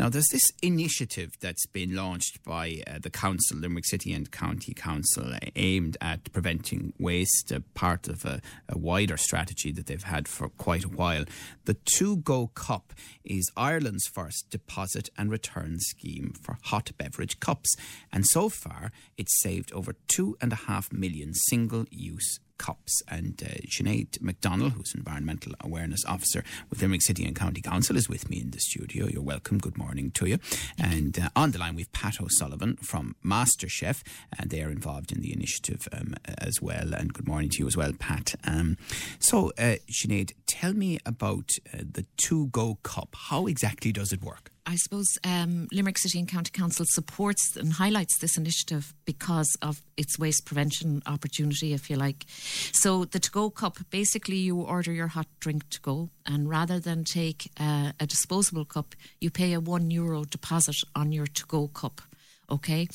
[0.00, 4.72] Now, there's this initiative that's been launched by uh, the council, Limerick City and County
[4.72, 10.26] Council, aimed at preventing waste, uh, part of a, a, wider strategy that they've had
[10.26, 11.26] for quite a while.
[11.66, 12.94] The Two Go Cup
[13.26, 17.74] is Ireland's first deposit and return scheme for hot beverage cups.
[18.10, 23.02] And so far, it's saved over two and a half million single use cups.
[23.08, 28.08] And uh, Sinead McDonald, who's Environmental Awareness Officer with Limerick City and County Council, is
[28.08, 29.08] with me in the studio.
[29.08, 29.58] You're welcome.
[29.58, 30.38] Good morning to you.
[30.78, 34.02] And uh, on the line, we've Pat O'Sullivan from MasterChef,
[34.38, 36.92] and they are involved in the initiative um, as well.
[36.92, 38.34] And good morning to you as well, Pat.
[38.44, 38.76] Um,
[39.18, 43.16] so, uh, Sinead, tell me about uh, the Two Go Cup.
[43.30, 44.50] How exactly does it work?
[44.70, 49.82] I suppose um, Limerick City and County Council supports and highlights this initiative because of
[49.96, 52.24] its waste prevention opportunity, if you like.
[52.28, 56.78] So, the to go cup basically, you order your hot drink to go, and rather
[56.78, 61.44] than take uh, a disposable cup, you pay a one euro deposit on your to
[61.46, 62.00] go cup.
[62.48, 62.86] Okay,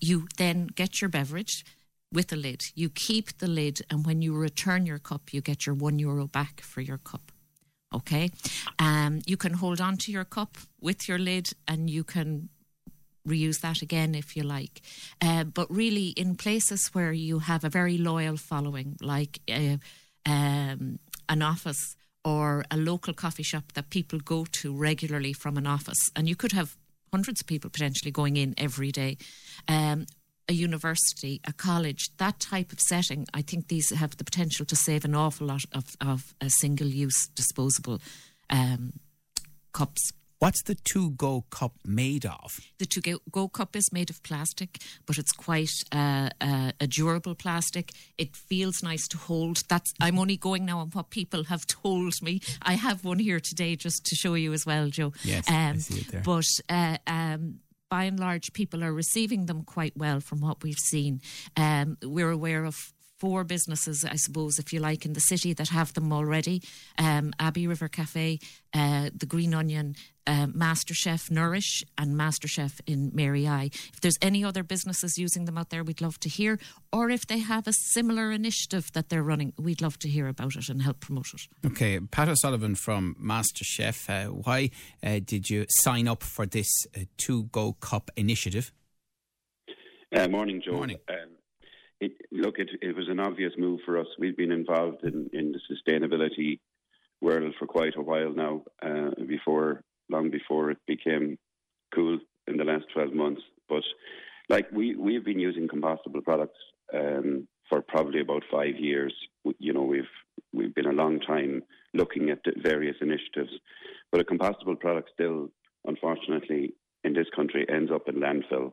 [0.00, 1.64] you then get your beverage
[2.12, 2.62] with a lid.
[2.76, 6.28] You keep the lid, and when you return your cup, you get your one euro
[6.28, 7.25] back for your cup.
[7.94, 8.30] Okay.
[8.78, 12.48] Um, you can hold on to your cup with your lid and you can
[13.26, 14.80] reuse that again if you like.
[15.20, 19.76] Uh, but really, in places where you have a very loyal following, like uh,
[20.24, 25.66] um, an office or a local coffee shop that people go to regularly from an
[25.66, 26.76] office, and you could have
[27.12, 29.16] hundreds of people potentially going in every day.
[29.68, 30.06] Um,
[30.48, 34.76] a university, a college, that type of setting, I think these have the potential to
[34.76, 38.00] save an awful lot of, of uh, single use disposable
[38.50, 38.92] um,
[39.72, 40.12] cups.
[40.38, 42.60] What's the two go cup made of?
[42.78, 47.34] The two go cup is made of plastic, but it's quite uh, uh, a durable
[47.34, 47.92] plastic.
[48.18, 49.62] It feels nice to hold.
[49.68, 52.40] That's I'm only going now on what people have told me.
[52.60, 55.14] I have one here today just to show you as well, Joe.
[55.24, 56.22] Yes, um, I see it there.
[56.22, 60.78] But uh, um, by and large, people are receiving them quite well from what we've
[60.78, 61.20] seen.
[61.56, 65.68] Um, we're aware of four businesses, I suppose, if you like, in the city that
[65.68, 66.62] have them already
[66.98, 68.38] um, Abbey River Cafe,
[68.74, 69.96] uh, the Green Onion,
[70.26, 73.70] uh, MasterChef Nourish, and MasterChef in Mary I.
[73.92, 76.58] If there's any other businesses using them out there, we'd love to hear.
[76.92, 80.56] Or if they have a similar initiative that they're running, we'd love to hear about
[80.56, 81.66] it and help promote it.
[81.66, 84.70] Okay, Pat O'Sullivan from MasterChef, uh, why
[85.02, 88.72] uh, did you sign up for this uh, To Go Cup initiative?
[90.14, 90.72] Uh, morning, Joe.
[90.72, 90.98] Morning.
[91.08, 91.30] Um,
[92.00, 94.06] it, look, it, it was an obvious move for us.
[94.18, 96.60] We've been involved in, in the sustainability
[97.20, 101.38] world for quite a while now, uh, before long before it became
[101.94, 103.42] cool in the last 12 months.
[103.68, 103.82] But
[104.48, 106.58] like we, we've been using compostable products
[106.94, 109.12] um, for probably about five years.
[109.58, 110.04] You know, we've
[110.52, 111.62] we've been a long time
[111.94, 113.52] looking at various initiatives,
[114.12, 115.48] but a compostable product still,
[115.84, 116.74] unfortunately,
[117.04, 118.72] in this country ends up in landfill,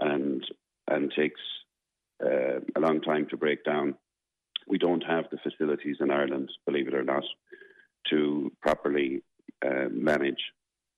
[0.00, 0.44] and
[0.88, 1.40] and takes
[2.24, 3.94] uh, a long time to break down.
[4.68, 7.24] We don't have the facilities in Ireland, believe it or not,
[8.10, 9.22] to properly
[9.64, 10.40] uh, manage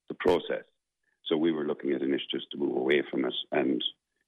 [0.08, 0.64] the process.
[1.26, 3.82] So we were looking at initiatives to move away from it, and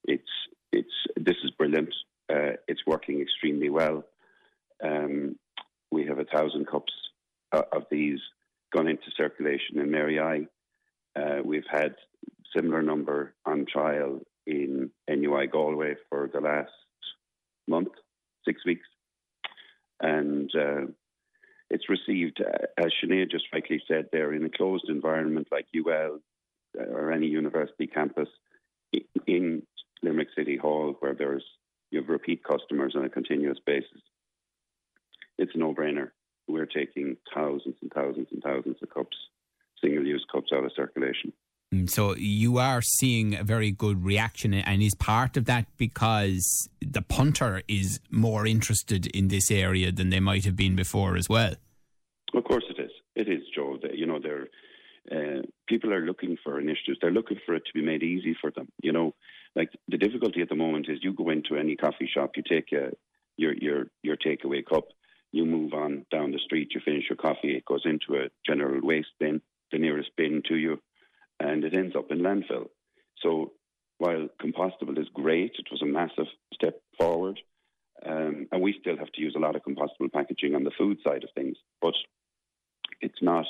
[0.05, 0.29] it's
[0.73, 1.95] it's this is brilliant.
[2.31, 4.05] Uh, it's working extremely well.
[4.85, 5.37] Um,
[5.91, 6.93] we have a thousand cups
[7.53, 8.21] uh, of these
[8.73, 10.47] gone into circulation in Mary I.
[11.19, 11.95] Uh, we've had
[12.55, 16.73] similar number on trial in NUI Galway for the last
[17.69, 17.93] month,
[18.45, 18.87] six weeks,
[20.01, 20.87] and uh,
[21.71, 26.19] it's received, uh, as Sinead just rightly said, there in a closed environment like UL
[26.79, 28.29] uh, or any university campus
[29.27, 29.63] in
[30.03, 31.45] Limerick City Hall, where there's
[31.91, 34.03] you have repeat customers on a continuous basis.
[35.39, 36.11] It's a no-brainer.
[36.47, 39.17] We're taking thousands and thousands and thousands of cups,
[39.83, 41.33] single-use cups out of circulation.
[41.75, 46.69] Mm, so you are seeing a very good reaction, and is part of that because
[46.81, 51.29] the punter is more interested in this area than they might have been before as
[51.29, 51.55] well.
[52.35, 52.91] Of course, it is.
[53.15, 53.79] It is, Joe.
[53.93, 54.49] You know, they're
[55.11, 56.99] uh, people are looking for initiatives.
[57.01, 58.69] They're looking for it to be made easy for them.
[58.83, 59.15] You know,
[59.57, 62.73] like the difficulty at the moment is you go into any coffee shop, you take
[62.73, 62.91] a,
[63.37, 64.89] your your your takeaway cup,
[65.31, 68.81] you move on down the street, you finish your coffee, it goes into a general
[68.83, 69.41] waste bin,
[69.71, 70.81] the nearest bin to you
[71.41, 72.69] and it ends up in landfill.
[73.23, 73.53] So
[73.99, 77.41] while compostable is great, it was a massive step forward.
[78.07, 80.99] Um, and we still have to use a lot of compostable packaging on the food
[81.07, 81.95] side of things, but
[83.01, 83.47] it's not.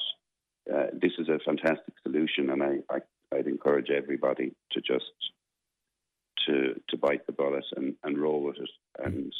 [0.72, 2.98] Uh, this is a fantastic solution, and I, I,
[3.32, 5.04] would encourage encourage everybody to just
[6.46, 8.70] to to bite the bullet and, and roll with it
[9.04, 9.32] and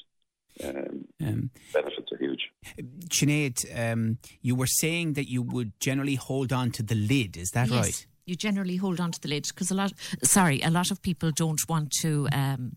[0.64, 2.50] um, um, benefits are huge.
[3.08, 7.36] Sinead, um, you were saying that you would generally hold on to the lid.
[7.36, 8.06] Is that yes, right?
[8.26, 9.92] You generally hold on to the lid because a lot.
[10.22, 12.28] Sorry, a lot of people don't want to.
[12.32, 12.76] Um,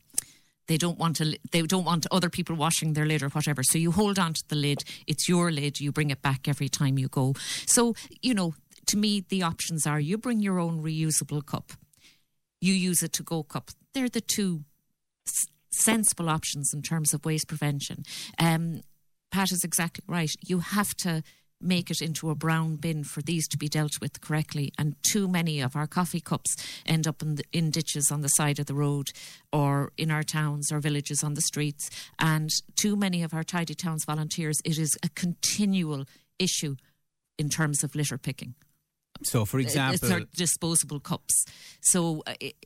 [0.67, 1.37] they don't want to.
[1.51, 3.63] They don't want other people washing their lid or whatever.
[3.63, 4.83] So you hold on to the lid.
[5.07, 5.79] It's your lid.
[5.79, 7.33] You bring it back every time you go.
[7.65, 8.55] So you know,
[8.87, 11.73] to me, the options are: you bring your own reusable cup,
[12.61, 13.71] you use a to-go cup.
[13.93, 14.63] They're the two
[15.69, 18.03] sensible options in terms of waste prevention.
[18.39, 18.81] Um,
[19.31, 20.31] Pat is exactly right.
[20.41, 21.23] You have to
[21.63, 24.71] make it into a brown bin for these to be dealt with correctly.
[24.77, 26.55] And too many of our coffee cups
[26.85, 29.11] end up in, the, in ditches on the side of the road
[29.51, 31.89] or in our towns or villages on the streets.
[32.19, 36.05] And too many of our Tidy Towns volunteers, it is a continual
[36.39, 36.75] issue
[37.37, 38.55] in terms of litter picking.
[39.23, 41.45] So, for example, it's disposable cups.
[41.81, 42.23] So,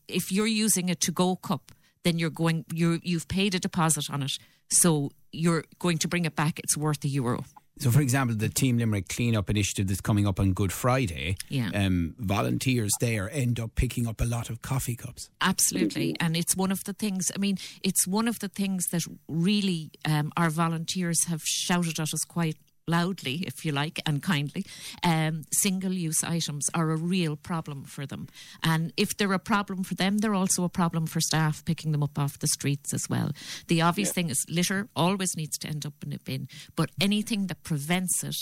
[0.07, 1.71] if you're using a to-go cup,
[2.03, 4.31] then you're going you you've paid a deposit on it,
[4.69, 6.59] so you're going to bring it back.
[6.59, 7.43] It's worth a euro.
[7.79, 11.69] So, for example, the Team Limerick cleanup initiative that's coming up on Good Friday, yeah.
[11.73, 15.29] um, volunteers there end up picking up a lot of coffee cups.
[15.41, 16.15] Absolutely.
[16.19, 19.91] And it's one of the things, I mean, it's one of the things that really
[20.05, 24.65] um, our volunteers have shouted at us quite loudly, if you like, and kindly,
[25.03, 28.27] um, single use items are a real problem for them.
[28.63, 32.03] And if they're a problem for them, they're also a problem for staff picking them
[32.03, 33.31] up off the streets as well.
[33.67, 34.13] The obvious yeah.
[34.13, 38.23] thing is litter always needs to end up in a bin, but anything that prevents
[38.23, 38.35] it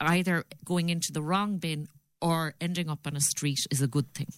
[0.00, 1.88] either going into the wrong bin
[2.22, 4.28] or ending up on a street is a good thing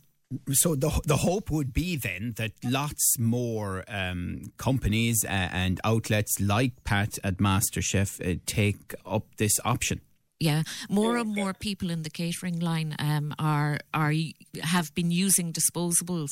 [0.51, 6.41] so the the hope would be then that lots more um, companies uh, and outlets
[6.41, 10.01] like Pat at MasterChef uh, take up this option.
[10.41, 14.13] Yeah, more and more people in the catering line um, are are
[14.63, 16.31] have been using disposables.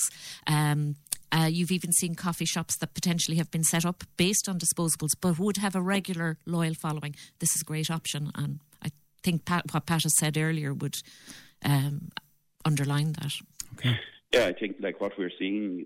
[0.48, 0.96] Um,
[1.32, 5.10] uh, you've even seen coffee shops that potentially have been set up based on disposables,
[5.20, 7.14] but would have a regular loyal following.
[7.38, 8.90] This is a great option, and I
[9.22, 10.96] think Pat, what Pat has said earlier would
[11.64, 12.10] um,
[12.64, 13.32] underline that.
[13.80, 13.98] Okay.
[14.32, 15.84] Yeah, I think like what we're seeing,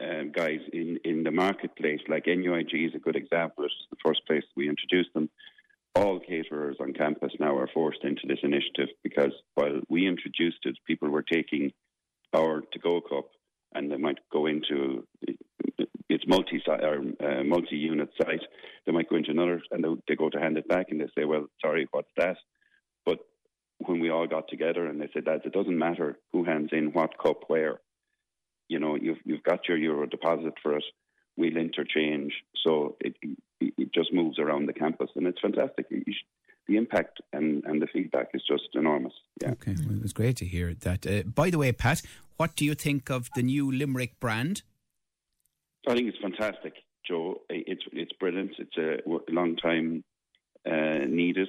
[0.00, 3.64] uh, guys, in, in the marketplace, like NUIG is a good example.
[3.64, 5.30] It's the first place we introduced them.
[5.96, 10.76] All caterers on campus now are forced into this initiative because while we introduced it,
[10.86, 11.72] people were taking
[12.34, 13.26] our to-go cup
[13.74, 15.06] and they might go into
[16.08, 18.42] it's multi or uh, multi-unit site.
[18.86, 21.24] They might go into another and they go to hand it back and they say,
[21.24, 22.36] "Well, sorry, what's that?"
[23.78, 26.92] When we all got together and they said, lads, it doesn't matter who hands in
[26.92, 27.80] what cup where.
[28.68, 30.84] You know, you've you've got your euro deposit for it.
[31.36, 32.32] We'll interchange,
[32.64, 33.16] so it
[33.60, 35.86] it just moves around the campus, and it's fantastic.
[36.66, 39.12] the impact and, and the feedback is just enormous.
[39.42, 39.50] Yeah.
[39.50, 41.06] Okay, well, it was great to hear that.
[41.06, 42.02] Uh, by the way, Pat,
[42.36, 44.62] what do you think of the new Limerick brand?
[45.86, 46.74] I think it's fantastic,
[47.06, 47.42] Joe.
[47.50, 48.52] It's it's brilliant.
[48.58, 50.04] It's a long time
[50.66, 51.48] uh, needed.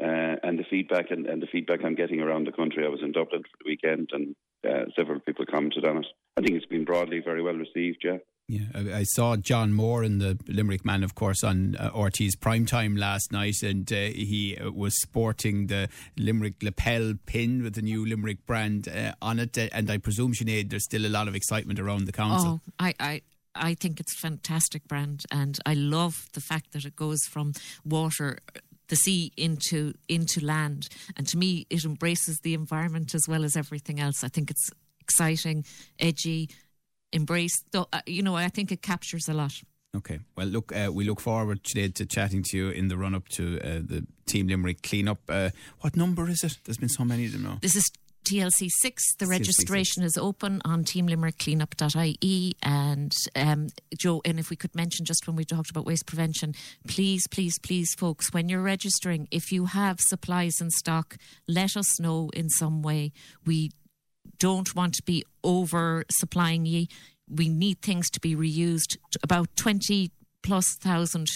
[0.00, 2.86] Uh, and the feedback and, and, the feedback I'm getting around the country.
[2.86, 4.34] I was in Dublin for the weekend, and
[4.66, 6.06] uh, several people commented on it.
[6.38, 8.02] I think it's been broadly very well received.
[8.02, 8.18] Yeah.
[8.50, 12.66] Yeah, I, saw John Moore in the Limerick Man, of course, on uh, RTÉ's prime
[12.66, 17.82] time last night, and uh, he uh, was sporting the Limerick lapel pin with the
[17.82, 19.56] new Limerick brand uh, on it.
[19.56, 22.60] Uh, and I presume, Sinead, there's still a lot of excitement around the council.
[22.66, 23.22] Oh, I, I,
[23.54, 27.52] I think it's a fantastic brand, and I love the fact that it goes from
[27.84, 28.38] water
[28.90, 30.88] the sea into into land.
[31.16, 34.22] And to me, it embraces the environment as well as everything else.
[34.22, 34.70] I think it's
[35.00, 35.64] exciting,
[35.98, 36.50] edgy,
[37.12, 37.64] embrace.
[37.72, 39.52] Uh, you know, I think it captures a lot.
[39.96, 40.20] Okay.
[40.36, 43.28] Well, look, uh, we look forward today to chatting to you in the run up
[43.30, 45.18] to uh, the Team Limerick cleanup.
[45.28, 46.58] Uh, what number is it?
[46.64, 47.58] There's been so many of them now.
[47.60, 47.90] This is
[48.30, 49.16] TLC 6.
[49.16, 52.54] The registration is open on teamlimerickcleanup.ie.
[52.62, 53.66] And um,
[53.98, 56.54] Joe, and if we could mention just when we talked about waste prevention,
[56.86, 61.16] please, please, please, folks, when you're registering, if you have supplies in stock,
[61.48, 63.12] let us know in some way.
[63.44, 63.72] We
[64.38, 66.88] don't want to be over supplying ye.
[67.28, 68.96] We need things to be reused.
[69.24, 71.26] About 20 plus thousand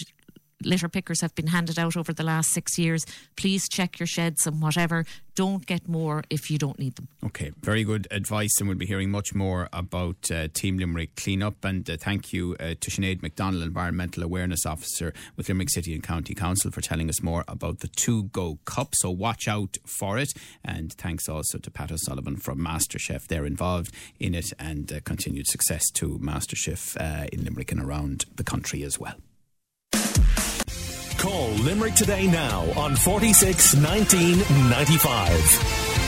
[0.64, 3.06] litter pickers have been handed out over the last six years.
[3.37, 5.04] Please check your sheds and whatever.
[5.35, 7.09] Don't get more if you don't need them.
[7.25, 11.64] Okay, very good advice, and we'll be hearing much more about uh, Team Limerick cleanup.
[11.64, 16.04] And uh, thank you uh, to Sinead McDonald, Environmental Awareness Officer with Limerick City and
[16.04, 18.94] County Council, for telling us more about the Two Go Cup.
[18.94, 20.33] So watch out for it.
[20.64, 23.26] And thanks also to Pat O'Sullivan from MasterChef.
[23.26, 28.26] They're involved in it, and uh, continued success to MasterChef uh, in Limerick and around
[28.37, 29.16] the country as well.
[31.18, 36.03] Call Limerick today now on 46 1995.